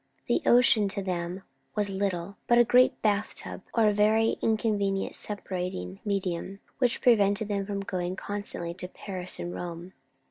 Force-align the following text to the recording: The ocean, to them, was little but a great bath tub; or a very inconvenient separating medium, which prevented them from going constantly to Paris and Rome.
The 0.25 0.41
ocean, 0.47 0.87
to 0.87 1.03
them, 1.03 1.43
was 1.75 1.91
little 1.91 2.35
but 2.47 2.57
a 2.57 2.63
great 2.63 2.99
bath 3.03 3.35
tub; 3.35 3.61
or 3.75 3.87
a 3.87 3.93
very 3.93 4.35
inconvenient 4.41 5.13
separating 5.13 5.99
medium, 6.03 6.59
which 6.79 7.01
prevented 7.01 7.49
them 7.49 7.67
from 7.67 7.81
going 7.81 8.15
constantly 8.15 8.73
to 8.73 8.87
Paris 8.87 9.37
and 9.39 9.53
Rome. 9.53 9.93